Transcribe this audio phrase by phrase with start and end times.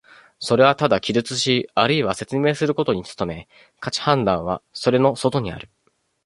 [0.39, 3.47] それはただ記述しあるいは説明することに努め、
[3.79, 5.69] 価値判断はそれの外にある。